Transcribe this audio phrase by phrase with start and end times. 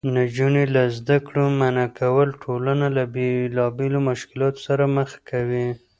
[0.17, 5.67] نجونې له زده کړو منعه کول ټولنه له بېلابېلو مشکلاتو سره مخ کوي.